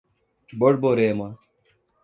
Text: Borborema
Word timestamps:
Borborema 0.59 1.37